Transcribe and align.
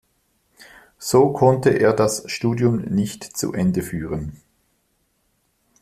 So 0.97 1.31
konnte 1.31 1.69
er 1.69 1.93
das 1.93 2.23
Studium 2.25 2.79
nicht 2.85 3.23
zu 3.37 3.53
Ende 3.53 3.83
führen. 3.83 4.41